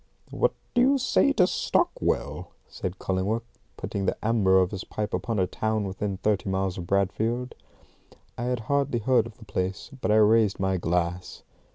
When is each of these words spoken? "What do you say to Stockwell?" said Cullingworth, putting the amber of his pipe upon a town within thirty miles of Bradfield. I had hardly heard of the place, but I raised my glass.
"What 0.31 0.55
do 0.73 0.81
you 0.81 0.97
say 0.97 1.31
to 1.33 1.45
Stockwell?" 1.45 2.53
said 2.67 2.97
Cullingworth, 2.97 3.45
putting 3.77 4.07
the 4.07 4.17
amber 4.25 4.57
of 4.57 4.71
his 4.71 4.83
pipe 4.83 5.13
upon 5.13 5.37
a 5.37 5.45
town 5.45 5.83
within 5.83 6.17
thirty 6.17 6.49
miles 6.49 6.79
of 6.79 6.87
Bradfield. 6.87 7.53
I 8.35 8.45
had 8.45 8.61
hardly 8.61 8.97
heard 8.97 9.27
of 9.27 9.37
the 9.37 9.45
place, 9.45 9.91
but 10.01 10.09
I 10.09 10.15
raised 10.15 10.59
my 10.59 10.77
glass. 10.77 11.43